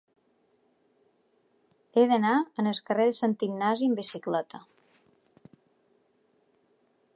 He 1.97 2.05
d'anar 2.13 2.31
al 2.39 2.81
carrer 2.89 3.05
de 3.11 3.15
Sant 3.19 3.37
Ignasi 3.49 3.89
amb 3.91 4.01
bicicleta. 4.03 4.65